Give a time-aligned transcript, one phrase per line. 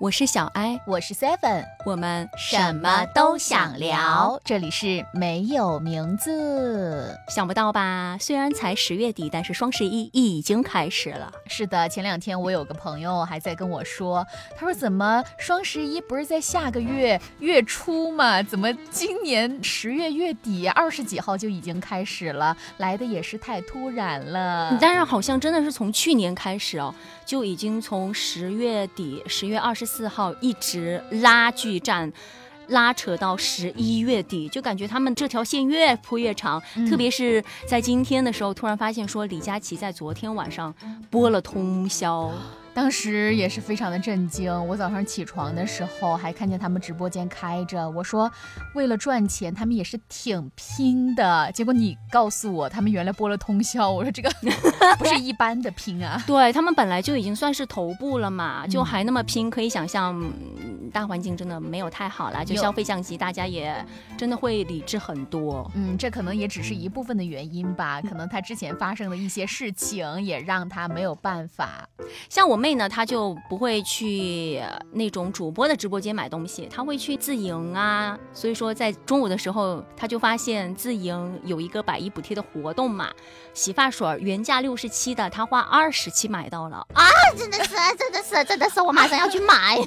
[0.00, 4.40] 我是小艾，我是 Seven，我们什么都想聊。
[4.42, 8.16] 这里是没有名字，想不到吧？
[8.18, 11.30] 虽然才十月底，但是双十一已经开始了。
[11.46, 14.26] 是的，前两天我有个朋友还在跟我说，
[14.56, 18.42] 他说怎么双十一不是在下个月月初吗？
[18.42, 22.56] 怎么今年十月月底二十几号就已经开始了？
[22.78, 24.78] 来的也是太突然了。
[24.80, 26.94] 但是好像真的是从去年开始哦，
[27.26, 29.89] 就已经从十月底十月二十。
[29.92, 32.12] 四号一直拉锯战，
[32.68, 36.62] 拉扯到十一月底，就感觉他们这条线越铺越长。
[36.88, 40.72] 特别是在今天的时候，突然发现说李佳琦在昨天晚上
[41.10, 42.32] 播了通宵。
[42.72, 48.30] 当时也是非常的震惊，我早上起床的时候还看见他们直播间开着，我说
[48.74, 51.50] 为了赚钱，他们也是挺拼的。
[51.52, 54.30] 结果你告诉我，他们原来播了通宵，我说这个
[54.98, 56.22] 不是一般的拼啊。
[56.26, 60.32] 对他们本来就已经算是头部了嘛，就还那么拼，可以想象
[60.92, 63.84] 大环境真的没有太好了，就消费降级，大家也
[64.16, 65.68] 真的会理智很多。
[65.74, 71.88] 嗯，这可能也只是一部分的原因吧，可能他之前发生的一些事情也让他没有办法，
[72.28, 72.59] 像我。
[72.60, 78.18] 妹呢，她就不会去那种主播的直播间买东西，她会去自营啊。
[78.32, 83.10] 所以说，在中午的时候，她就发现自营有一个百亿补贴的活动嘛，
[83.54, 87.02] 洗发水原价六十七的，她花二十七买到了啊！
[87.36, 89.78] 真的是，真的是，真的是，我马上要去买。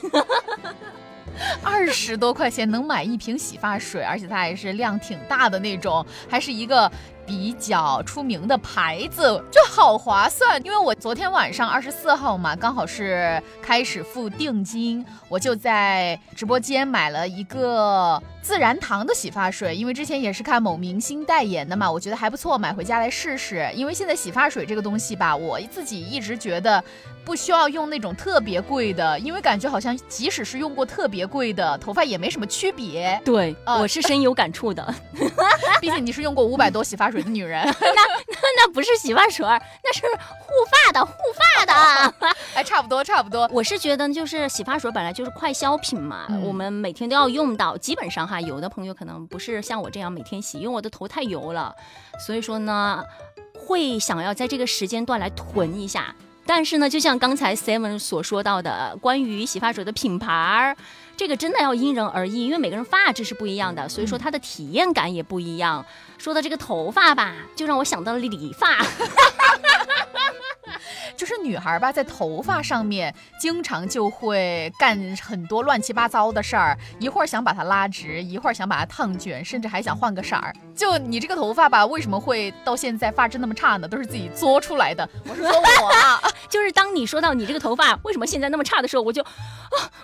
[1.63, 6.91] 二十多块钱能买一瓶洗发水，而且它还是量挺大的那种，还是一个。
[7.25, 23.69] 比较出名的牌子就好划算，因为我昨天晚上二十四号嘛，刚好是开始付定金，我就在直播间买了一个自然堂的洗发水，因为之前也是看某明星代言的嘛，我觉得还不错，买回家来试试。
[23.73, 26.83] 因为现在洗发水这个东西吧，我自己一直觉得
[27.23, 33.19] 不需要用那种特别贵的，因为感觉好像即使是用过特别贵的，头发也没什么区别。
[33.23, 34.93] 对，我是深有感触的，
[35.79, 37.12] 毕竟你是用过五百多洗发。
[37.21, 42.13] 的女人， 那那那不是洗发水，那是护发的护发的。
[42.55, 43.49] 哎，差不多差不多。
[43.51, 47.77] 我是觉得，就是洗发水本来就是快消品嘛，我们每天都要用到。
[47.77, 51.75] 基本上哈，有的朋友可能不是像我这样每天洗，因为我的头太油了，
[52.25, 53.03] 所以说呢，
[53.53, 56.15] 会想要在这个时间段来囤一下。
[56.45, 60.75] 但是呢，就像刚才 Seven 所说到的，关于洗发水的品牌，
[61.15, 65.85] 这个真的要因人而异，因为每个人发质是不一样的，所以说它的体验感也不一样。
[66.23, 68.77] 说到这个头发吧，就让我想到了理发。
[71.17, 80.53] 就是女孩吧，在头发上面经常就会干很多乱七八糟的事儿，一会儿想把它拉直，一会儿想把它烫卷，甚至还想换个色儿。
[80.75, 83.87] 就你这个头发吧，为什么会到现在发质那么差呢？
[83.87, 85.07] 都是自己作出来的。
[85.29, 86.19] 我是说我啊，
[86.49, 89.29] 就是当你说到你这个头发为什么现在那么差的时候，我就啊，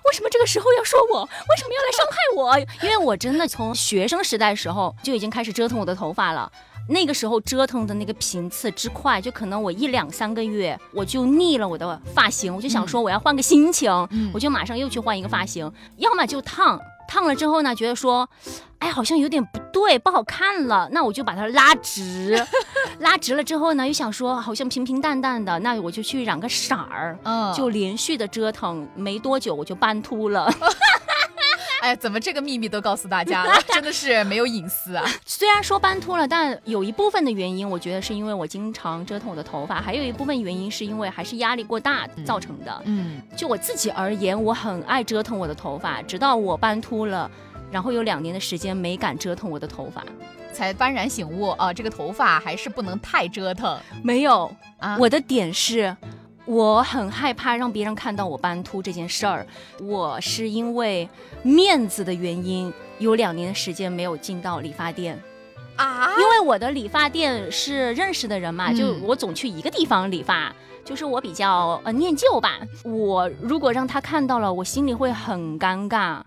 [0.05, 1.23] 为什么这个时候要说我？
[1.23, 2.59] 为什么要来伤害我？
[2.85, 6.51] 因为我真的从学生时代时候就已经开始折腾我的头发了。
[6.87, 13.91] 那个时候折腾的那个频次之快，就可能我一两三个月我就腻了我的发型，我就想说我要换个心情，
[14.33, 18.27] 我就马上又去换一个发型，要么就烫，烫了之后呢，觉得说，
[18.79, 22.43] 哎，好像有点不对，不好看了，那我就把它拉直，
[22.97, 30.51] 拉直了之后呢，又想说好像平平淡淡的，那我就去染个色儿，嗯，就连续的折腾，没多久我就斑秃了。
[31.81, 33.53] 哎，怎么这个秘密都告诉大家了？
[33.69, 35.05] 真的是没有隐私啊！
[35.25, 42.81] 虽然说斑秃了，但有一部分的原因，我觉得是因为我经常折腾我的头发，还有一部分原因是因为还是压力过大造成的。
[42.85, 47.29] 嗯，就我自己而言，我很爱折腾我的头发，直到我斑秃了，
[47.71, 50.03] 然后有两年的时间没敢折腾我的头发，
[50.51, 53.79] 才幡然醒悟啊，这个头发还是不能太折腾。
[54.03, 55.95] 没有啊，我的点是。
[56.49, 59.45] 我很害怕让别人看到我斑秃这件事儿，
[59.79, 61.07] 我是因为
[61.43, 65.21] 面子的原因，有两年的时间没有进到理发店，
[65.75, 70.51] 啊，因为我的理发店是认识的人嘛，就我总去一个地方理发，
[70.83, 76.19] 就是我比较呃念旧吧，我如果让他看到了，我心里会很尴尬。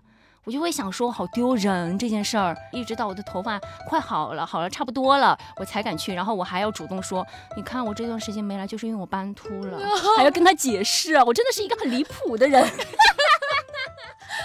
[0.45, 6.13] 我就会想说，好丢人这件事儿，一直到我的头发快好了，好了差不多了，我才敢去。
[6.13, 7.25] 然后我还要主动说，
[7.55, 9.79] 你看我这段时间没来，就是因为我斑秃了，
[10.17, 12.61] 还要跟他解释啊，我真的是一个很离谱的人。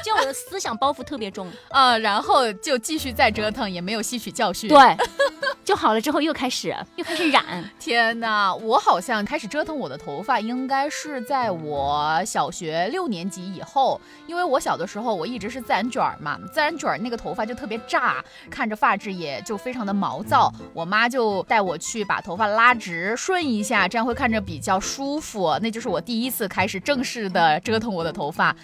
[0.05, 4.69] 就我的思想包袱特别重啊， 然后就继续再折腾，也没有吸取教训。
[4.69, 4.97] 对，
[5.65, 7.45] 就好了之后又开始又开始染。
[7.79, 20.53] 天哪，我好像开始折腾我的头发，应该是在我小学六年级以后，因为我小的时候我一直是自然卷儿嘛，自然卷儿那个头发就特别炸，看着发质也就非常的毛躁。
[20.73, 25.59] 我妈就带我去把头发拉直顺一下，这样会看着比较舒服。
[25.61, 28.55] 那就是我第一次开始正式的折腾我的头发。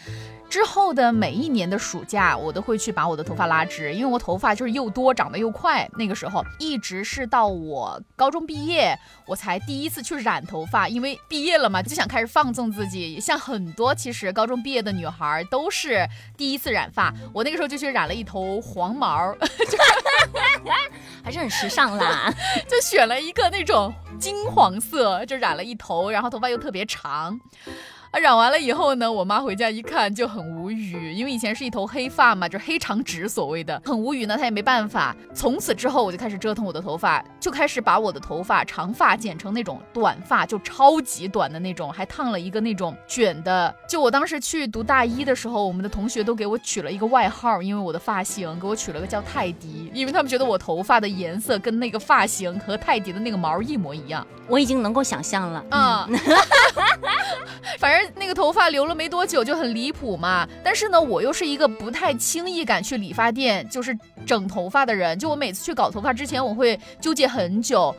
[0.49, 5.89] 之后的每一年的暑假，我都会去把我的头发拉直，因为我头发就是又多，长得又快。
[5.99, 8.97] 那个时候一直是到我高中毕业，
[9.27, 13.19] 我才第一次去染头发，因为毕业了嘛，就想开始放纵自己。
[13.19, 19.35] 像很多其实高中毕业的女孩都是第一次染发，我那个时候就去染了一头黄毛，
[21.25, 22.33] 还是很时尚啦，
[22.69, 27.41] 就选了一个那种金黄色，就染了一头，然后头发又特别长。
[28.21, 35.15] 染完了以后呢，我妈回家一看就很无语，因为以前是一头黑发嘛，就是黑长直所谓的，很无语呢，她也没办法。
[35.35, 43.75] 从此之后，我就开始折腾我的头发，就开始把我的头发长发剪成那种短发，就超级短的那种，还烫了一个那种卷的。
[43.89, 54.27] 就我当时去读大一的时候，我们的同学都给我取了一个外号，因为我的发型给我取了个叫泰迪，因为他们觉得我头发的颜色跟那个发型和泰迪的那个毛一模一样。
[54.47, 56.19] 我已经能够想象了，嗯，
[57.81, 58.04] 反正。
[58.15, 63.97] 那个头发留了没多久就很离谱嘛，但是呢，我又是一个不太轻易敢去理发店就是
[64.27, 67.95] 整头发的人，就我每次去搞头发之前，我会纠结很久，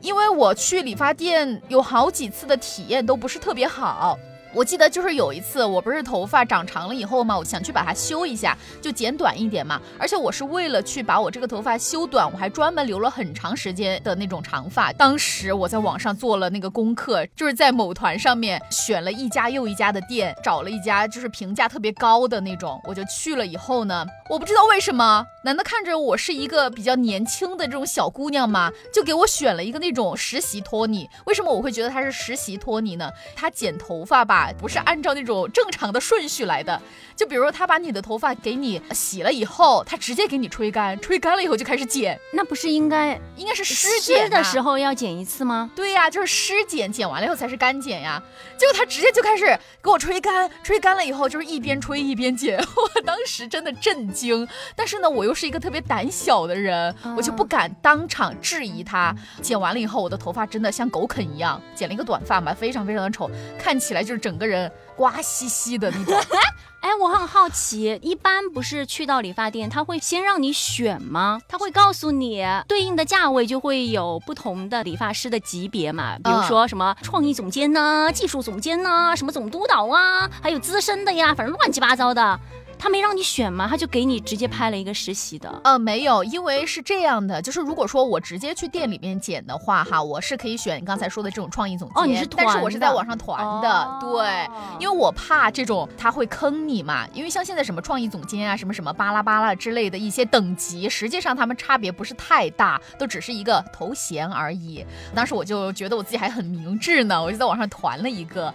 [0.00, 4.18] 因为我去理发店有好几次的体验都不是特别好。
[4.52, 9.80] 我记得就是有一次，我不是头发长长了以后嘛，我想去把它修一下，就剪短一点嘛。
[9.98, 14.92] 而且我是为了去把我这个头发修短，我还专门留了很长时间的那种长发。
[14.92, 28.72] 当时我在网上做了那个功课，就是在某团上面选了一家又一家的店，找了一家就是评价特别高的那种，我就去了以后呢，我不知道为什么，难道看着我是一个比较年轻的这种小姑娘吗？
[28.92, 31.08] 就给我选了一个那种实习托尼。
[31.26, 33.08] 为什么我会觉得他是实习托尼呢？
[33.36, 34.39] 他剪头发吧。
[34.58, 36.80] 不是按照那种正常的顺序来的，
[37.14, 45.70] 就比如说他把你的头发给你洗了以后，他直接给你吹干，吹干了以后就开始剪，那不是应该应该是湿剪的时候要剪一次吗？
[45.76, 48.20] 对呀，就是湿剪，剪完了以后才是干剪呀。
[48.56, 49.46] 结果他直接就开始
[49.82, 54.46] 给我吹干，吹干了以后就是一边吹一边剪， 我当时真的震惊。
[54.74, 59.14] 但是呢，我又是一个特别胆小的人，我就不敢当场质疑他。
[59.40, 64.29] 剪完了以后，我的头发真的像狗啃一样，剪了一个短发嘛，非常非常的丑，看起来就是整。
[64.36, 66.20] 个人瓜兮兮的那种，
[66.80, 71.40] 哎，我很好奇，一般不是去到理发店，他会先让你选吗？
[71.48, 76.16] 他会告诉你对应的价位就会有不同的理发师的级别嘛？
[76.22, 82.40] 比如说什么创意总监呢，技术总监呢，什么总督导啊，还有资深的呀，反正乱七八糟的。
[82.80, 83.68] 他没让你选吗？
[83.68, 85.60] 他就给你直接拍了一个实习的。
[85.64, 92.02] 呃，没有，因为是这样的，就是如果说我直接去店里面剪的话，哈，我是可以选你刚才说的这种创意总监。
[92.02, 94.48] 哦，你是团但是我是在网上团的，对，
[94.78, 97.06] 因为我怕这种他会坑你嘛。
[97.12, 104.82] 因为像现在什么创意总监啊，什么什么巴拉巴拉之类的一些等级，实际上他们差别不是太大，都只是一个头衔而已。
[105.14, 108.52] 当时我就觉得我自己还很明智呢，我就在网上团了一个，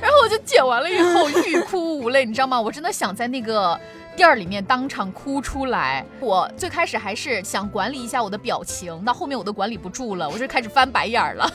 [0.00, 2.60] 然后我就剪完了以后欲哭无泪，你知道吗？
[2.60, 3.55] 我真的想在那个。
[3.56, 3.80] 个
[4.14, 11.50] 店儿里面当场哭出来，我最开始还是想管理一下我的表情，到后面我都管理不住了，我就开始翻白眼儿了。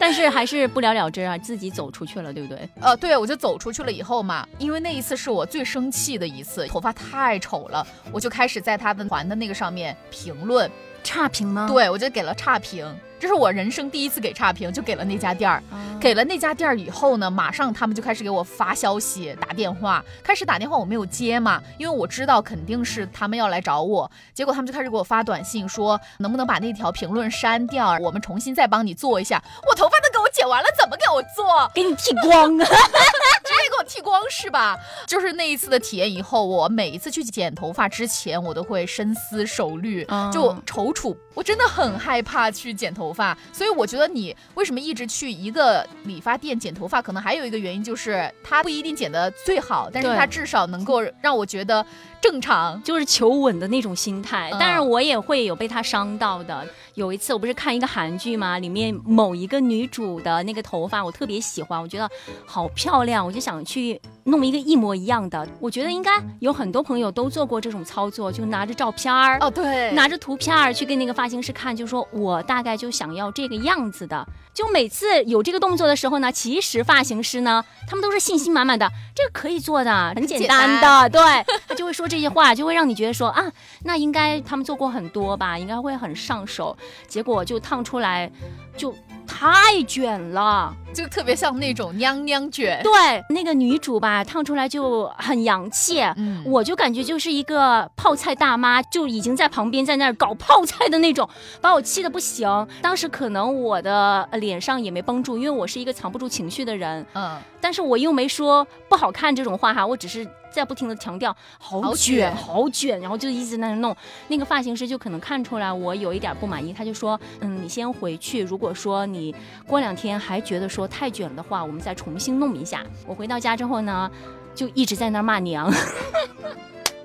[0.00, 2.68] 但是还是不了了之啊，自己走出去了，对不对？
[2.80, 10.70] 呃，对，我就走出去了以后嘛，因为那一次是我最生气的一次，头发太丑了，我就开始在他的团的那个上面评论
[11.02, 11.66] 差评吗？
[11.68, 12.86] 对，我就给了差评。
[13.20, 15.60] 这是我人生第一次给差评，就给了那家店儿。
[16.00, 20.02] 给了那家店儿以后呢，马上他们就开始给我发消息、打电话。
[20.22, 24.08] 开始打电话我没有接嘛，因为我知道肯定是他们要来找我。
[24.32, 29.42] 结果他们就开始给我发短信说，能不能把那条评论删掉，我们重新再帮你做一下。
[29.68, 31.68] 我头发都给我剪完了，怎么给我做？
[31.74, 32.64] 给你剃光啊！
[33.48, 34.78] 直接给我剃光是吧？
[35.06, 41.16] 就是那一次的体验以后，我每一次去剪头发之前，我都会深思熟虑，就踌躇。
[41.34, 51.84] 我真的很害怕去剪头发，所以我觉得你为什么一直去一个理发店剪头发，可能还有一个原因就是它不一定剪得最好，但是它至少能够让我觉得。
[52.20, 56.66] 正常就是求稳的那种心态，但是我也会有被他伤到的。
[56.94, 62.10] 有一次我不是看一个韩剧嘛，里面某一个女主的那个头发我特别喜欢，我觉得
[62.44, 65.46] 好漂亮，我就想去弄一个一模一样的。
[65.60, 66.10] 我觉得应该
[66.40, 74.26] 有很多朋友都做过这种操作，就拿着照片儿哦，对，拿着图片儿去跟那个发型师看，就说我大概就想要这个样子的。
[74.52, 81.20] 就每次有这个动作的时候呢，其实发型师呢，他们都是信心满满的，这个可以做的，很简单的，对
[81.68, 83.44] 他就会说这些话，就会让你觉得说啊，
[83.84, 88.30] 那应该他们做过很多吧，应该会很上手，结果就烫出来
[88.76, 88.94] 就
[89.26, 90.74] 太卷了。
[90.94, 92.80] 就特别像那种娘娘卷。
[92.82, 101.28] 对，那个女主吧，烫出来就很洋气，嗯，我就感觉就是一个泡菜大妈，就已经在旁边在那儿搞泡菜的那种，
[101.60, 102.66] 把我气的不行。
[102.80, 110.26] 当时可能我的脸上也没绷住，因为我是一个藏不住情绪的人，嗯，但是我又没说不好看这种话哈，我只是。
[110.50, 113.96] 在不停的强调好卷好卷，然后就一直在那弄。
[114.28, 118.42] 那个发型师就可能看出来我有一点不满意，他就说：“嗯，你先回去。
[118.42, 119.34] 如果说你
[119.66, 124.10] 过两天还觉得说太卷的话，我们再重新弄一下。”我回到家之后呢，
[124.54, 125.72] 就一直在那骂娘。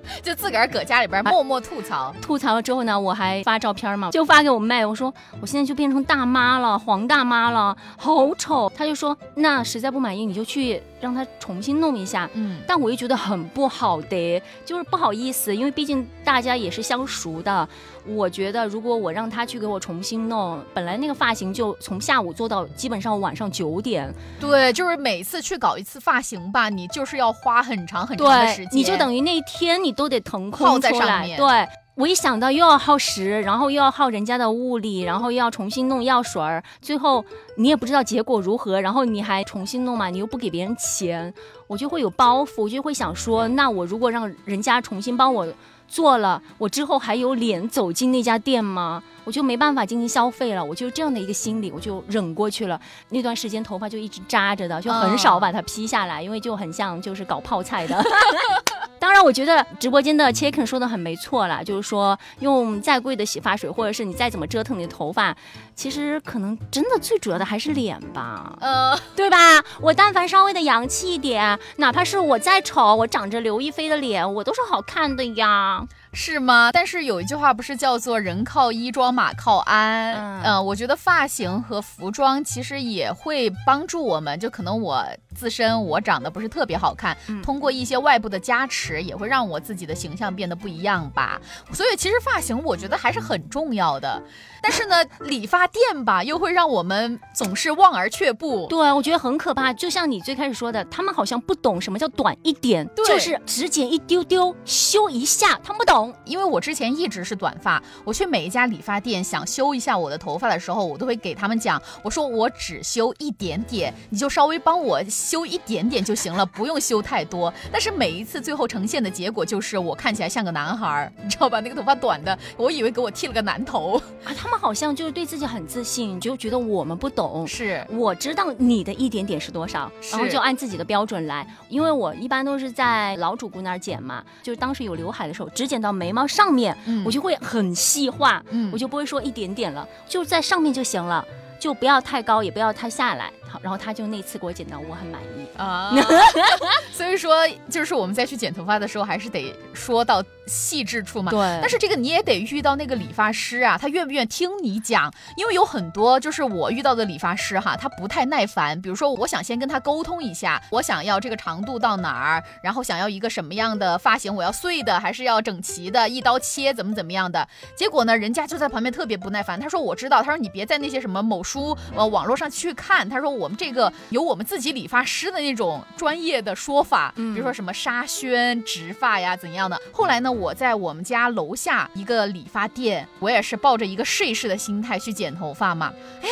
[0.22, 8.72] 就自个儿搁家里边默默吐槽，吐槽了之后呢，我还发照片嘛，就发给我妹，我说我现在就变成大妈了，黄大妈了，好丑。
[8.76, 12.30] 她就说那实在不满意，你就去让她重新弄一下。
[12.34, 17.68] 嗯，但我又觉得很不好的，就是不好意思，因为毕竟大家也是相熟的。
[18.06, 24.14] 我觉得如果我让他去给我重新弄，本来那个发型就从下午做到基本上晚上九点。
[24.40, 31.34] 对，就是每次去搞一次发型吧，你就是要花很长很长的时间，你就等于那一天你都得腾空出来。
[31.38, 37.24] 对，我一想到又要耗时，然后又要耗人家的物力，然后又要重新弄药水儿，最后
[37.56, 41.34] 你也不知道结果如何，然后你还重新弄嘛，你又不给别人钱，
[41.68, 45.48] 我就会有包袱，我就会想说，那我如果让人家重新帮我。
[45.94, 49.04] 做了，我之后还有脸走进那家店吗？
[49.26, 52.82] 我就没办法进行消费了，我就这样的一个心理，我就忍过去了。
[53.10, 58.04] 那段时间头发就一直扎着的，就很少把它披下来，因为就很像就是搞泡菜的。
[59.04, 65.36] 当然，我觉得直播间的 Chicken 说的很没错啦，就是说用再贵的洗发水，或者是你再怎么折腾你的头发，
[65.76, 69.62] 其实可能真的最主要的还是脸吧，呃，对吧？
[69.82, 75.86] 我但凡稍微的洋气一点，哪怕是我再丑，我长着刘亦菲的脸，我都是好看的呀。
[76.14, 76.72] 是吗？
[76.72, 80.14] 但是有一句话不是叫做“人靠衣装，马靠鞍”？
[80.46, 84.40] 嗯，我觉得发型和服装其实也会帮助我们。
[84.40, 85.06] 就可能我
[85.36, 91.42] 自身我长得不是特别好看，通过一些外部的加持，也会让我自己的形象变得不一样吧。
[91.72, 94.22] 所以其实发型我觉得还是很重要的。
[94.64, 98.66] 但是呢，理发店吧，又会让我们总是望而却步。
[98.70, 99.74] 对，我觉得很可怕。
[99.74, 106.14] 就像你最开始说的，他们好像不懂什么叫短一点，就是只剪一丢丢，修一下，他们不懂。
[106.24, 117.54] 因为我之前一直是短发，我去每一家理发店想修一下我的头发的时候，我都会给他们讲，我说我只修一点点，你就稍微帮我修一点点就行了，不用修太多。
[117.70, 121.60] 但是每一次最后呈现的结果就是我看起来像个男孩，你知道吧？
[121.60, 124.53] 那个头发短的，我以为给我剃了个男头啊，他们。
[124.54, 127.48] 他好像就是对自己很自信，就觉得我们不懂。
[127.48, 131.46] 是，我知道你的一点点是多少，然后就按自己的标准来。
[131.70, 141.26] 因为我一般都是在老主顾那儿剪嘛，就是当时有刘海的时候，只剪到眉毛上面，我就会很细化，我就不会说一点点了，就在上面就行了。
[141.60, 143.32] 就不要太高，也不要太下来。
[143.54, 145.94] 好，然后他就那次给我剪到，我很满意啊。
[146.92, 151.32] 所以说，就是我们再去剪头发的时候，还是得说到细致处嘛。
[151.32, 151.40] 对。
[151.62, 155.14] 但是这个你也得遇到那个理发师啊，他愿不愿意听你讲？
[155.38, 158.82] 因为有很多就是我遇到的理发师哈，他不太耐烦。
[158.82, 167.48] 比如说，我想先跟他沟通一下，我想要这个长度到哪儿，然后想要一个什么样的发型，我要碎的还是要整齐的，一刀切怎么怎么样的？
[167.76, 169.60] 结果呢，人家就在旁边特别不耐烦。
[169.60, 179.80] 他说：“我知道。”他说：“你别在那些什么某。”书呃，网络上去看，他说我们这个有我们自己理发师的那种专业的说法，比如说什么沙宣植发呀怎样的。
[179.92, 185.94] 后来呢，我在我们家楼下一个理发店，我也是抱着一个试一试的心态去剪头发嘛。
[186.22, 186.28] 哎，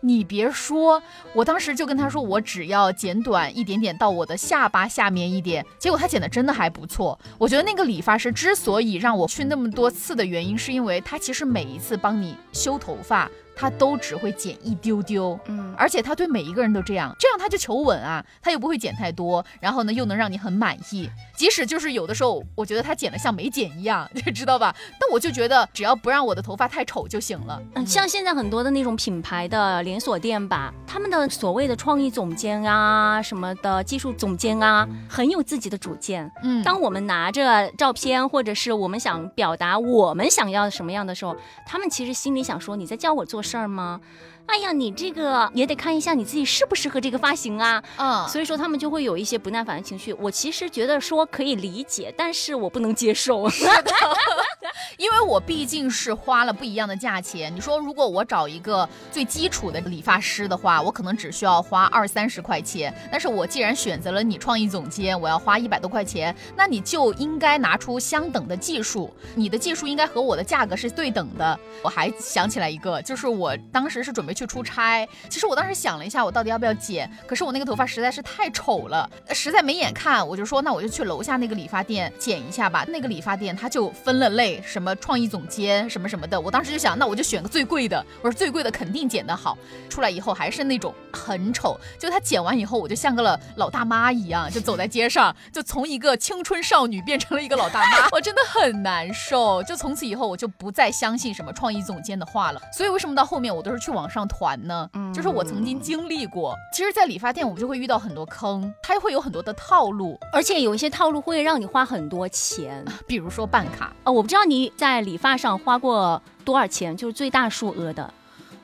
[0.00, 7.18] 你别说，我当时就跟他说，我只要剪短一点点到我的下巴下面一点，结果他剪的真的还不错。
[7.38, 13.30] 我觉得那个理发师之所以让我去那么多次的原因，是因为他其实每一次帮你修头发。
[13.58, 21.10] 他都只会剪一丢丢，嗯，而且他对每一个人都这样，这样他就求稳啊，他又不会剪太多，然后呢又能让你很满意。
[21.36, 24.72] 即使就是有的时候，我觉得他剪的像没剪一样， 你知道吧？
[25.00, 27.60] 但我就觉得只要不让我的头发太丑就行了。
[27.74, 36.30] 嗯，像现在很多的那种品牌的连锁店吧，他们的所谓的创意总监啊，什么的技术总监啊，很有自己的主见。
[36.44, 41.36] 嗯，当我们拿着照片或者是我们想表达我们想要什么样的时候，
[41.66, 43.42] 他们其实心里想说你在教我做。
[43.48, 44.00] 事儿吗？
[44.46, 47.82] 哎呀，你这个也得看一下你自己适不适合这个发型啊。
[47.96, 50.12] 嗯，所以说他们就会有一些不耐烦的情绪。
[50.14, 53.48] 我其实觉得说可以理解，但是我不能接受。
[54.96, 57.54] 因为我毕竟是花了不一样的价钱。
[57.54, 62.94] 你说，如果我找一个最基础的理发师的话，我可能只需要花二三十块钱。
[63.10, 71.58] 但是我既然选择了你创意总监，我要花一百多块钱，那你就应该拿出相等的技术，你的技术应该和我的价格是对等的。
[71.82, 77.10] 我还想起来一个，就是我当时是准备去出差，其实我当时想了一下，我到底要不要剪？
[77.26, 82.84] 可是我那个头发实在是太丑了，实在没眼看，我就说那我就去楼下那个理发店剪一下吧。
[82.88, 86.40] 那个理发店他就分了类，什么创意总监什么什么的。
[86.40, 88.04] 我当时就想，那我就选个最贵的。
[88.22, 89.56] 我说最贵的肯定剪得好。
[89.88, 91.78] 出来以后还是那种很丑。
[91.98, 98.08] 就他剪完以后，我就像个了老大妈一样，就走在街上，就从一个青春少女变成了一个老大妈。
[98.12, 99.62] 我真的很难受。
[99.62, 102.60] 就从此以后，我就不再相信什么创意总监的话了。
[102.72, 104.88] 所以为什么到后面我都是去网上团呢？
[104.94, 106.54] 嗯，就是我曾经经历过。
[106.72, 113.92] 其实，在理发店我们就会遇到很多坑，它会有很多的套路，而且有一些套路会让你花很多钱， 比如说办卡。
[114.04, 118.12] 啊，我不知道你在理发上花过多少钱，就是最大数额的。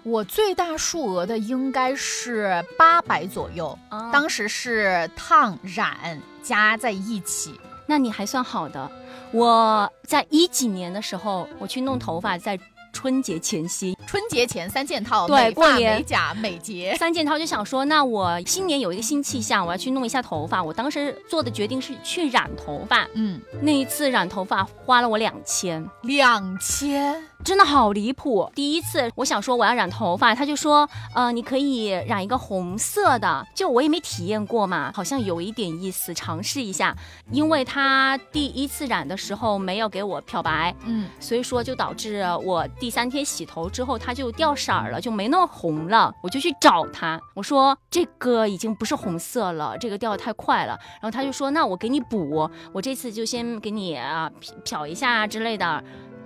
[0.03, 3.79] 我最大数额的应该是八百左右，
[4.13, 8.91] 当时是烫染加在一起，那你还算好的。
[9.33, 12.59] 我在一几年的时候，我去弄头发，在。
[12.95, 15.97] 春节前夕，春节前三件套，对，过年。
[15.97, 16.97] 美甲美睫。
[16.99, 20.63] 三件套，就想说，那我新年有一个新气象，我要去弄一下头发。
[20.63, 28.51] 我当时做的决定是去染头发，嗯，那一次染头发花了我两千，两千，真的好离谱。
[28.55, 36.97] 第一次我想说我要染头发，他就说，呃，你可以染一个红色的，就我也没体验过嘛，好像有一点意思，尝试一下。
[37.31, 42.67] 因为他第一次染的时候没有给我漂白，嗯，所以说就导致我。
[42.79, 46.13] 第三天洗头之后，它就掉色儿了，就没那么红了。
[46.23, 50.79] 我就去找他，我说这个已经不是红色了，这个掉的太快了。
[50.95, 54.31] 然后他就说，那我给你补，我这次就先给你啊
[54.65, 55.83] 漂一下之类的。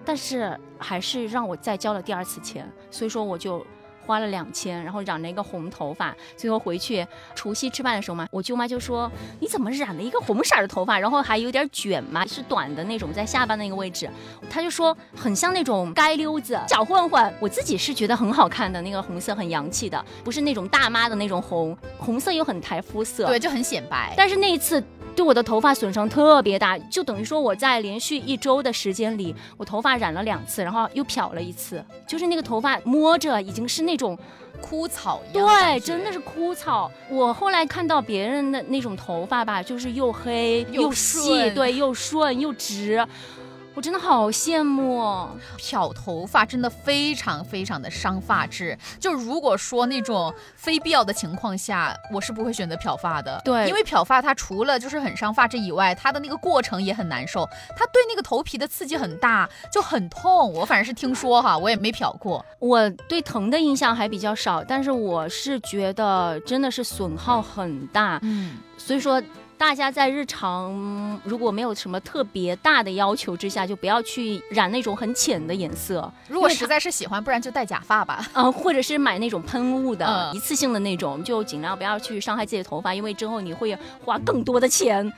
[0.08, 3.62] 但是还是让我再交了第二次钱，所以说我就。
[4.00, 14.08] 花了两千，然后染了一个红头发，最后回去除夕吃饭的时候嘛，我舅妈就说你怎么染了一个红色的头发，然后还有点卷嘛，是短的那种，在下巴那个位置，
[14.48, 17.34] 她就说很像那种街溜子、小混混。
[17.38, 24.14] 我自己是觉得很好看的，那个红色很洋气的，不是那种大妈的那种红，红色又很抬肤色，对，就很显白。
[24.16, 24.82] 但是那一次。
[25.18, 34.16] 对我的头发损伤特别大，就等于说我在连续一周的时间里，我头发染了两次，然后又漂了一次，就是那个头发摸着已经是那种
[34.60, 36.88] 枯草一样，对，真的是枯草。
[37.10, 43.04] 我后来看到别人的那种头发吧，就是又黑又细，对，又顺又直。
[43.78, 48.76] 我真的好羡慕漂头发，真的非常非常的伤发质。
[48.98, 53.40] 就如果说那种非必要的情况下，我是不会选择漂发的。
[53.44, 60.52] 对，因为漂发它除了就是很伤发质以外，它的那个过程也很难受，它对那个头皮的刺激很大，就很痛。
[60.52, 62.44] 我反正是听说哈，我也没漂过。
[62.58, 68.18] 我对疼的印象还比较少，但是我是觉得真的是损耗很大。
[68.22, 69.22] 嗯，所以说。
[69.58, 76.10] 大家在日常如果没有什么特别大的要求之下，就不要去染那种很浅的颜色。
[76.28, 78.24] 如果实在是喜欢，不然就戴假发吧。
[78.34, 85.12] 嗯， 或者是买那种喷雾的，一次性的那种，就尽量不要去伤害自己的头发，因为之后你会花更多的钱。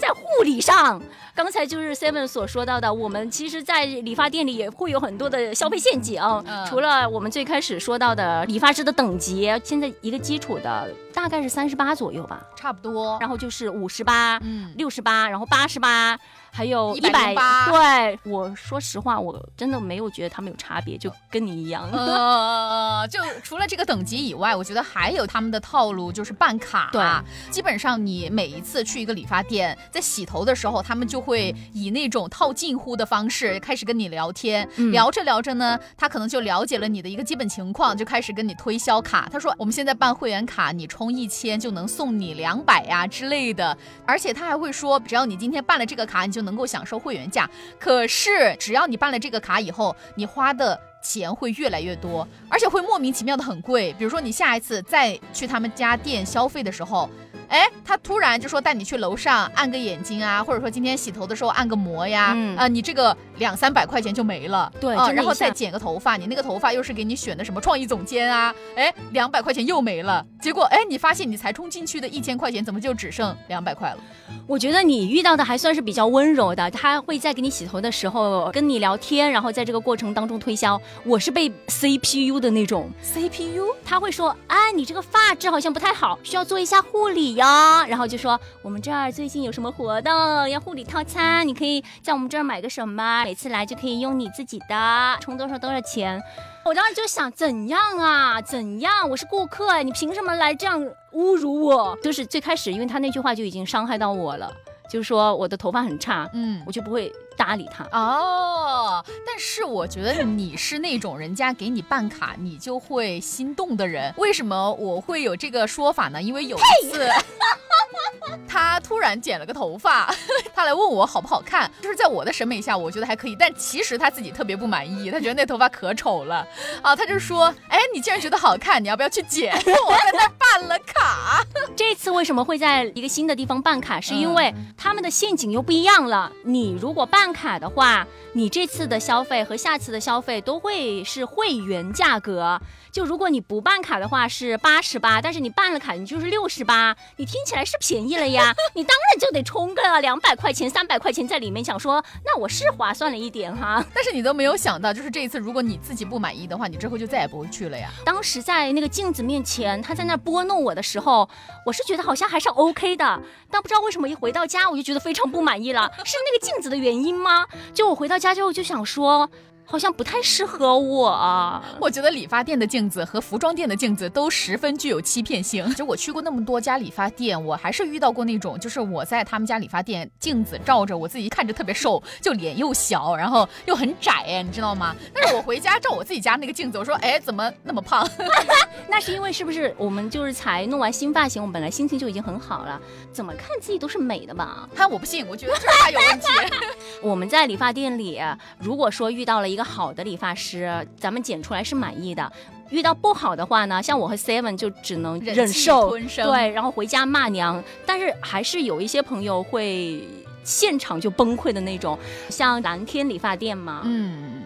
[0.00, 1.00] 在护理上，
[1.36, 6.20] 刚才就是 Seven 所说到的，我们其实，在理发店里也会有很多的消费陷阱。
[6.66, 13.16] 除了我们最开始说到的理发师的等级，现在一个基础的大概是三十八左右吧，差不多。
[13.20, 16.18] 然后就是五十八，嗯，六十八，然后八十八。
[16.54, 21.90] 还有一百八，对我说实话，我真的没有觉得他们有差别，就跟你一样。
[21.90, 26.90] 呃，就除了这个等级以外，我觉得还有他们的套路，就是办卡。
[26.92, 27.02] 对，
[27.50, 34.68] 基本上你每一次去一个理发店，在洗头的时候，他们就会以那种套近乎的方式开始跟你聊天。
[34.92, 39.28] 聊着聊着呢，他可能就了解了你的一个基本情况，就开始跟你推销卡。
[39.32, 53.92] 他说：“我们现在办会员卡，你充一千就能送你两百呀之类的。”而且他还会说，只要你今天办了这个卡，你就能够享受会员价，可是只要你办了这个卡以后，你花的钱会越来越多，而且会莫名其妙的很贵。
[53.98, 57.10] 比如说你下一次再去他们家店消费的时候。
[57.46, 64.72] 哎，他突然就说带你去楼上按个眼睛啊，或者说今天洗头的时候按个摩呀，啊，你这个两三百块钱就没了。
[64.80, 68.54] 对，然后再剪个头发，你那个头发又是给你选的什么创意总监啊？
[68.76, 70.24] 哎，两百块钱又没了。
[70.40, 73.98] 结果哎，你发现你才充进去的一千块钱，怎么就只剩两百块了？
[74.46, 80.80] 我觉得你遇到的还算是比较温柔的，他会在给你洗头的时候跟你聊天，然后在这个过程当中推销。
[81.04, 87.34] 我是被 CPU 的那种 CPU，他会说，啊，你这个发质好像不太好，需要做一下护理。
[87.34, 96.22] 呀，然后就说我们这儿最近有什么活动，要护理套餐，你可以在我们这儿买个什么，每次来就可以用你自己的，充多少多少钱。
[96.62, 98.38] 我当时就想，怎样啊？
[98.42, 99.08] 怎样？
[99.08, 100.78] 我是顾客，你凭什么来这样
[101.14, 101.98] 侮辱我？
[102.02, 104.52] 就是最开始，因为他那句话就已经伤害到我了，
[104.90, 107.84] 就是说我的头发很差，嗯，我就不会搭理他。
[107.98, 114.12] 哦，但是我觉得你是那种人家给你办卡，你就会心动的人。
[114.18, 116.20] 为什么我会有这个说法呢？
[116.20, 117.08] 因为有一次。
[118.48, 120.14] 他突然剪了个头发，
[120.54, 126.46] 他来问我好不好看，就是在我的审美下，我觉得还可以，但其实他自己特别不满意，他觉得那头发可丑了
[126.82, 129.54] 啊，他就说，哎，你既然觉得好看，你要不要去剪？
[129.56, 131.44] 我在那办了卡。
[131.76, 134.00] 这次为什么会在一个新的地方办卡？
[134.00, 136.30] 是因为他们的陷阱又不一样了。
[136.44, 142.60] 你如果办卡的话，你这次的消费和下次的消费都会是会员价格。
[142.94, 148.54] 就如果你不办卡的话是八十八，但是你办了卡，你就是六十八，你听起来是便宜了呀？
[148.74, 153.84] 你当然就得充个两百块钱、三百块钱在里面，想说那我是划算了一点哈。
[153.92, 157.90] 但是你都没有想到，就是这一次，如果你自己不满意的话，你之后就再也不会去了呀。
[158.04, 161.28] 当时在那个镜子面前，他在那拨弄我的时候，
[161.66, 167.44] 我是觉得好像还是 OK 的，但不知道为什么一回到家我就觉得非常不满意了，是那个镜子的原因吗？
[167.74, 169.28] 就我回到家之后就想说。
[169.66, 171.64] 好像不太适合我啊！
[171.80, 175.72] 我觉得理发店的镜子和服装店的镜子都十分具有欺骗性。
[175.74, 184.94] 就我去过那么多家理发店，我还是遇到过那种，就是我在他们家理发店镜子照着我自己，看着特别瘦，就脸又小，然后又很窄，你知道吗？
[185.14, 188.08] 但是我回家照我自己家那个镜子，我说，哎，怎么那么胖？
[188.88, 192.80] 那是因为是不是我们就是才弄完新发型，我们本来心情就已经很好了，
[193.12, 194.68] 怎么看自己都是美的吧？
[194.76, 196.26] 哈，我不信，我觉得就是他有问题。
[197.02, 198.20] 我们在理发店里，
[198.58, 202.28] 如果说遇到了一个好的理发师，咱们剪出来是满意的；
[202.70, 207.62] 遇到不好的话呢，像我和 Seven 就只能忍受，对，然后回家骂娘。
[207.86, 210.06] 但是还是有一些朋友会
[210.42, 214.42] 现场就崩溃的那种，像蓝天理发店嘛，嗯。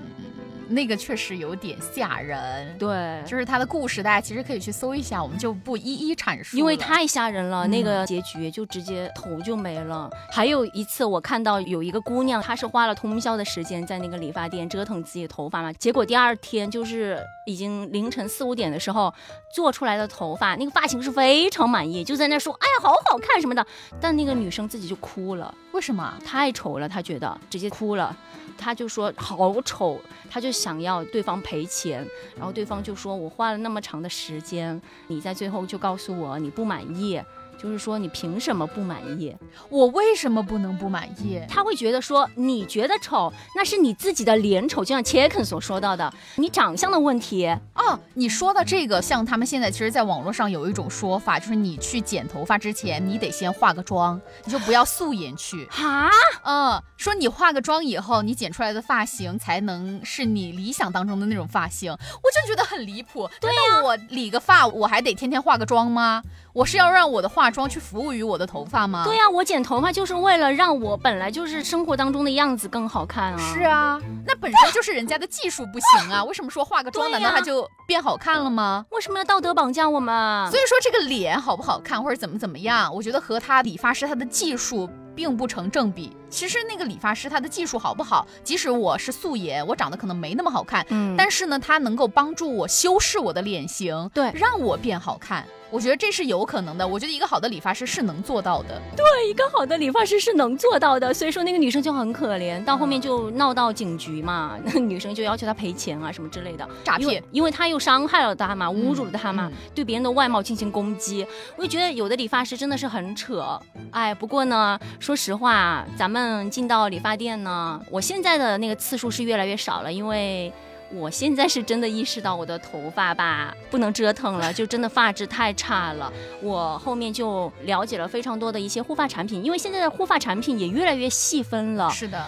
[0.68, 7.66] 那个确实有点吓人，对，就是他的故事，大家其实可以去搜一下，我们就不一一阐述，因为太吓人了。
[7.66, 10.10] 那个结局就直接头就没了。
[10.30, 19.12] 还有一次，我看到有一个姑娘，她是花了通宵的时间在那个理发店折腾自己的头发嘛，结果第二天就是已经凌晨四五点的时候
[19.50, 23.66] 做出来的头发，那个发型是非常满意，就在那说，哎呀，好好看什么的。
[23.98, 26.14] 但那个女生自己就哭了，为什么？
[26.22, 28.14] 太丑了，她觉得直接哭了。
[28.58, 32.06] 她就说好丑，她就想要对方赔钱，
[32.36, 37.18] 然后对方就说我花了那么长的时间，你在最后就告诉我你不满意。
[37.60, 39.36] 就是说，你凭什么不满意？
[39.68, 41.40] 我为什么不能不满意？
[41.48, 47.46] 他会觉得说，你觉得丑，那是你自己的脸丑，就像 Chicken 所说到的，你长相的问题。
[47.74, 55.66] 哦，你说的这个，像他们现在其实，在网络上有一种说法，就是你去剪头发之前，你得先化个妆，你就不要素颜去。
[55.70, 56.08] 哈，
[56.44, 61.90] 嗯，说你化个妆以后，你剪出来的发型才能是你理想当中的那种发型。
[61.90, 63.28] 我就觉得很离谱。
[63.40, 66.22] 对呀，我理个发，我还得天天化个妆吗？
[66.58, 69.04] 我是要让我的化妆去服务于我的头发吗？
[69.04, 73.38] 对呀，我剪头发就是为了让我本来就是生活当中的样子更好看啊。
[73.38, 76.24] 是啊，那本身就是人家的技术不行啊。
[76.26, 78.84] 为什么说化个妆，难道它就变好看了吗？
[78.90, 80.50] 为什么要道德绑架我们？
[80.50, 84.90] 所以说这个脸好不好看或者怎么怎么样，我觉得和他理发师他的技术。
[85.18, 86.16] 并不成正比。
[86.30, 95.44] 其实那个理发师他的技术好不好，即使我是素颜，我长得可能没那么好看，嗯，但是呢，他能够帮助我修饰我的脸型，对，让我变好看。
[95.70, 96.86] 我觉得这是有可能的。
[96.86, 98.80] 我觉得一个好的理发师是能做到的。
[98.96, 101.12] 对，一个好的理发师是能做到的。
[101.12, 111.26] 所以说那个女生就很可怜，到后面就闹到警局嘛，那女生就要求他赔钱啊什么之类的，诈骗，因为他又伤害了他嘛，侮辱了他嘛，对别人的外貌进行攻击。
[111.56, 113.60] 我就觉得有的理发师真的是很扯。
[113.90, 114.78] 哎，不过呢。
[115.08, 120.52] 说实话，咱们进到理发店呢，我现在的那个次数是越来越少了，因为
[120.92, 126.12] 我现在是真的意识到我的头发吧不能折腾了，就真的发质太差了。
[126.42, 131.88] 我后面就了解了非常多的一些护发产品，因为现在的护发产品也越来越细分了。
[131.88, 132.22] 是的。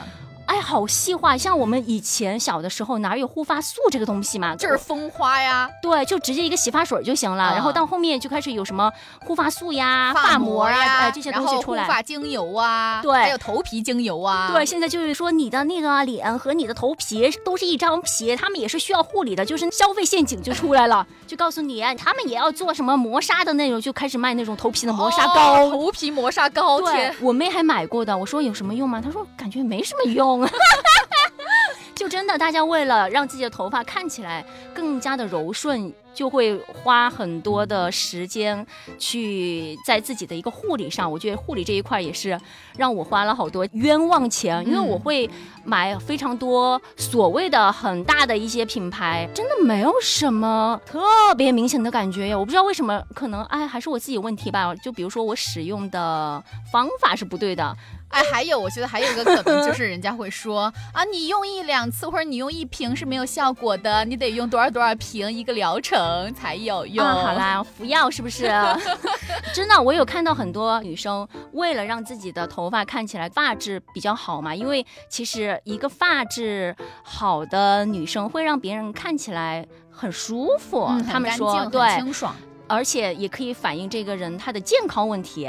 [0.51, 4.57] 哎，好细化，像我们以前小的时候哪有护发素这个东西嘛？
[4.57, 7.53] 就是蜂花呀，对，就直接一个洗发水就行了。
[7.55, 14.51] 然后到后面就开始有什么护发素呀、发膜呀这些东西出来，护发精油啊，对，还有头皮精油啊。
[14.53, 26.81] 对，现在就是说你的那个脸和你的头皮都是一张皮，他们也是需要护理的，就是消费陷阱就出来了， 就告诉你他们也要做什么磨砂的那种，就开始卖那种头皮的磨砂膏，头皮磨砂膏。
[26.81, 29.01] 对，我妹还买过的，我说有什么用吗？
[29.01, 30.40] 她说感觉没什么用。
[31.95, 35.93] 就真真的，大家为了让自己的头发看起来更加的柔顺。
[36.13, 38.67] 就会花很多的时间
[38.99, 42.39] 去在自己的一个护理上，我觉得护理这一块也是
[42.77, 45.31] 让我花了好多冤枉钱，因为我会
[45.65, 51.01] 买非常多所谓的很大的一些品牌，真的没有什么特
[51.39, 52.37] 别明显的感觉呀。
[52.37, 54.75] 我不知道为什么，可能哎还是我自己问题吧。
[54.75, 57.75] 就比如说我使用的方法是不对的。
[58.11, 67.05] 哎，还有，我觉得还有一个可能就是人家会说啊，你用一两次或者你用一瓶是没有效果的，你得用多少多少瓶一个疗程才有用。
[67.05, 68.51] 好啦，服药是不是？
[69.55, 82.35] 真的，我有看到很多女生为了让自己的头发看起来发质比较好嘛，因为其实一个发质好的女生会让别人看起来很舒服，他们说对，清爽，
[82.67, 85.49] 而且也可以反映这个人他的健康问题。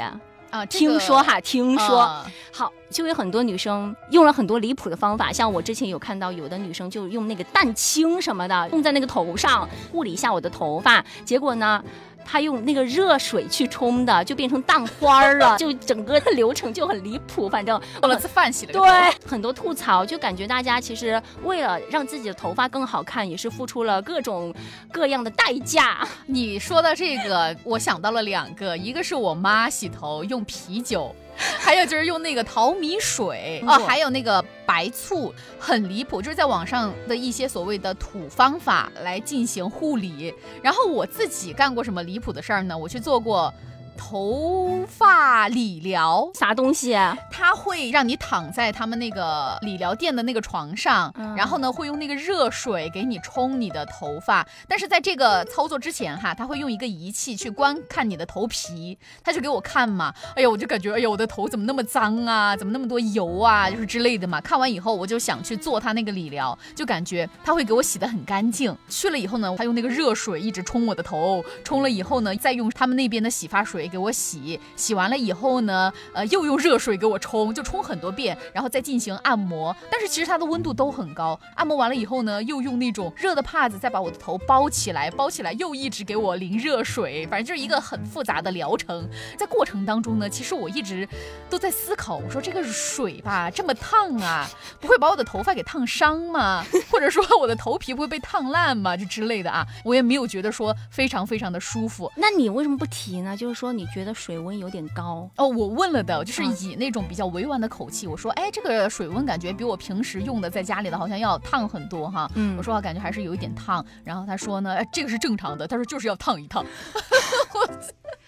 [0.52, 2.06] 啊，听说哈，听说
[2.52, 11.82] 好，就有很多女生用了很多离谱的方法，像我之前有看到有的女生就用那个蛋清什么的，用在那个头上护理一下我的头发，结果呢。
[12.24, 17.48] 他用那个热水去冲的，就变成蛋花了， 就整个的流程就很离谱。
[17.48, 18.72] 反正做了次饭洗的。
[18.72, 18.88] 对，
[19.26, 24.54] 很多吐槽，就感觉大家其实为了让自己的头发更好看，也是付出了各种
[24.90, 26.06] 各样的代价。
[26.26, 31.14] 你说的这个，我想到了两个，一个是我妈洗头用啤酒。
[31.58, 40.32] 还有就是用那个淘米水啊，还有那个白醋，很离谱，就是在网上的一些所谓的土方法来进行护理。
[40.62, 42.76] 然后我自己干过什么离谱的事儿呢？
[42.76, 43.52] 我去做过。
[43.96, 46.92] 头发理疗啥东西？
[47.30, 54.46] 他会让你躺在他们那个理疗店的那个床上，然后呢会用那个热水给你冲你的头发。
[54.68, 60.12] 但是在这个操作之前哈，他会用一个仪器去观看你的头皮，他就给我看嘛。
[60.34, 62.56] 哎呀，我就感觉哎呀，我的头怎么那么脏啊？
[62.56, 63.70] 怎么那么多油啊？
[63.70, 64.40] 就是之类的嘛。
[64.40, 68.76] 看完以后，我就想去做他那个理疗，就感觉他会给我洗得很干净。
[68.88, 73.81] 去了以后呢，他用那个热水一直冲我的头，冲了以后呢，再用他们那边的洗发水。
[73.88, 79.74] 给我洗，洗完了以后呢，呃，又用热水给我冲，就冲很多遍，然后再进行按摩。
[79.90, 81.38] 但是其实它的温度都很高。
[81.56, 89.08] 按摩完了以后呢，又用那种热的帕子再把我的头包起来，包起来又一直给我淋热水，反正就是一个很复杂的疗程。
[89.36, 91.08] 在过程当中呢，其实我一直
[91.50, 94.48] 都在思考，我说这个水吧这么烫啊，
[94.80, 96.64] 不会把我的头发给烫伤吗？
[96.90, 98.96] 或者说我的头皮不会被烫烂吗？
[98.96, 102.10] 就之类的啊，我也没有觉得说非常非常的舒服。
[102.16, 103.36] 那你为什么不提呢？
[103.36, 103.71] 就是说。
[103.72, 105.48] 你觉得水温有点高哦？
[105.48, 112.30] 我问了的，就是以那种比较委婉的口气，我说，哎，这个水温感觉比我平时用的在家里的好像要烫很多哈。
[112.34, 113.84] 嗯，我说话感觉还是有一点烫。
[114.04, 115.66] 然后他说呢，哎，这个是正常的。
[115.66, 116.64] 他说就是要烫一烫。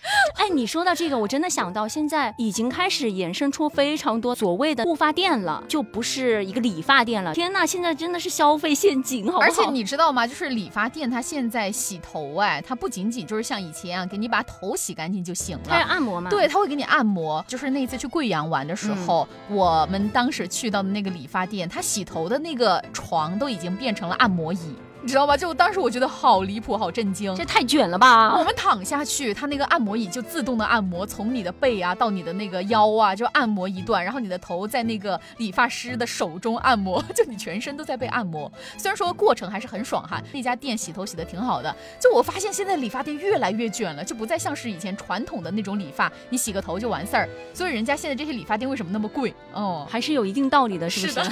[0.36, 7.32] 哎，你说到这个，我真的想到现在已经开始衍生出非常多所谓的护发店了，就不是一个理发店了。
[7.32, 9.40] 天呐，现在真的是消费陷阱，好不好？
[9.42, 10.26] 而且你知道吗？
[10.26, 16.28] 就是理发店，它现在洗头，哎，它不仅仅就是像以前啊，给你把头洗干净就行了，它要按摩吗？
[16.30, 17.44] 对，它会给你按摩。
[17.48, 24.74] 就是那次去贵阳玩的时候，我们当时去到的那个理发店，它洗头的那个床都已经变成了按摩椅。
[25.04, 25.36] 你知道吧？
[25.36, 28.34] 就当时我觉得好离谱，好震惊，这太卷了吧！
[28.38, 38.50] 我们躺下去，它那个按摩椅就自动的按摩，从你的背啊到你的那个腰啊，就按摩一段，然后你的头在那个理发师的手中按摩， 就你全身都在被按摩。
[38.78, 41.76] 虽然说过程还是很爽哈，那家店洗头洗的挺好的。
[42.00, 47.28] 就我发现现在理发店越来越卷了，就不再像是以前传统的那种理发，你洗个头就完事儿。
[47.52, 49.34] 所以人家现在这些理发店为什么那么贵？
[49.52, 51.20] 哦，还是有一定道理的，是不是？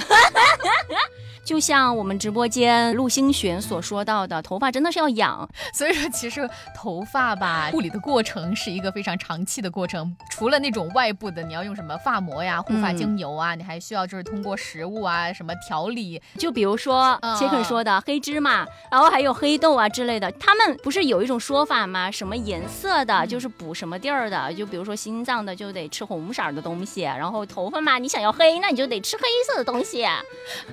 [1.43, 5.49] 就像我们直播间陆星璇所说到的，头发真的是要养。
[5.73, 10.15] 所以说，其实头发吧，护理的过程是一个非常长期的过程。
[10.29, 16.21] 除了那种外部的，你要用什么发膜呀、护发精油啊，你还需要就是通过食物啊什么调理。
[16.37, 20.31] 就比如说杰克说的黑芝麻，然后还有黑豆啊之类的。
[20.33, 22.09] 他们不是有一种说法吗？
[22.09, 24.53] 什么颜色的就是补什么地儿的？
[24.53, 30.05] 就比如说心脏的就得吃红色的东西，然后头发嘛，你想要黑，那你就得吃黑色的东西。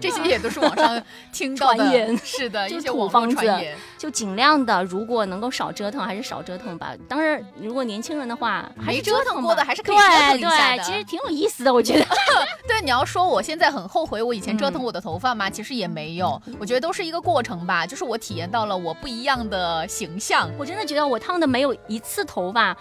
[0.01, 0.61] 这些也都是。
[0.61, 3.63] 网上听到的，是的， 一些土方子，
[3.99, 6.93] 就尽量的，如果能够少折腾，还是少折腾吧。
[7.09, 10.83] 当然，如果年轻人的话，还是折腾过的还是可以折腾一下的。
[10.83, 12.07] 其实挺有意思的，我觉得。
[12.67, 15.51] 对，你要说我现在很后悔我以前折腾我的头发吗？
[15.51, 17.87] 其实也没有，我觉得都是一个过程吧。
[17.87, 20.51] 就是我体验到了我不一样的形象。
[20.59, 22.77] 我真的觉得我烫的没有一次头发。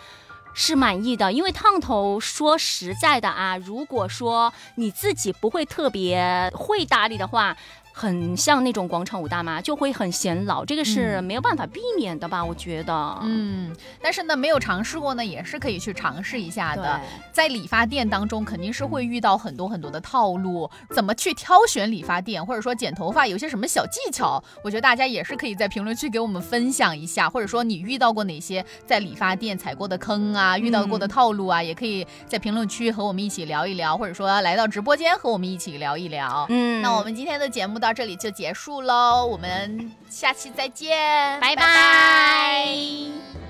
[0.52, 7.56] 是满意的，因为烫头说实在的啊，如果说你自己不会特别会打理的话。
[8.00, 12.46] 很像那种广场舞大妈，就会很显老，这个是没有办法避免的吧？
[12.46, 16.98] 我觉得，嗯，但是呢，没有尝试过呢，也是可以去尝试一下的。
[17.34, 24.42] 在理发店当中，肯定是会遇到很多很多的套路，怎么去挑选理发店，或者说剪头发有些什么小技巧？
[24.64, 36.46] 我觉得大家也是可以在评论区给我们分享一下，或者说你遇到过哪些在理发店踩过的坑啊，遇到过的套路啊，也可以在评论区和我们一起聊一聊，或者说来到直播间和我们一起聊一聊。
[36.48, 37.89] 嗯，那我们今天的节目到。
[37.90, 40.96] 到这里就结束喽我们下期再见
[41.40, 43.49] 拜拜。